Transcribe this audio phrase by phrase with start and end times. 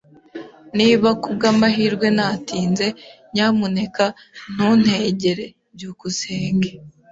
[0.77, 2.87] Niba kubwamahirwe natinze,
[3.33, 4.05] nyamuneka
[4.53, 5.45] ntuntegere.
[5.75, 6.69] byukusenge